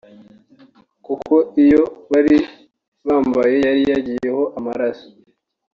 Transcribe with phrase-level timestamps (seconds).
[1.05, 2.37] kuko iyo bari
[3.07, 5.07] bambaye yari yagiyeho amaraso